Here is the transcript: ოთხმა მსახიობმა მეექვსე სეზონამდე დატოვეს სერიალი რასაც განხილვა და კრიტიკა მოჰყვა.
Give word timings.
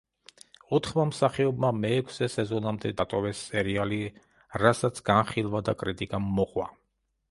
ოთხმა 0.77 1.03
მსახიობმა 1.09 1.69
მეექვსე 1.83 2.31
სეზონამდე 2.37 2.93
დატოვეს 3.03 3.45
სერიალი 3.53 4.03
რასაც 4.67 5.07
განხილვა 5.15 5.67
და 5.71 5.81
კრიტიკა 5.85 6.27
მოჰყვა. 6.31 6.73